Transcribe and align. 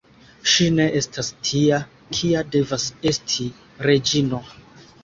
Ŝi 0.51 0.65
ne 0.77 0.87
estas 0.99 1.29
tia, 1.49 1.79
kia 2.19 2.43
devas 2.57 2.89
esti 3.13 3.53
reĝino. 3.89 4.43